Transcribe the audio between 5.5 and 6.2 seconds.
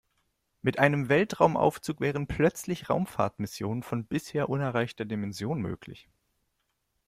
möglich.